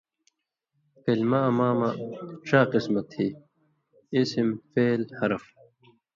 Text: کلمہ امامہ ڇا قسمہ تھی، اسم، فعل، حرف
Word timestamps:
کلمہ 1.03 1.39
امامہ 1.49 1.89
ڇا 2.47 2.61
قسمہ 2.71 3.01
تھی، 3.11 3.27
اسم، 4.17 4.47
فعل، 4.71 5.01
حرف 5.17 5.43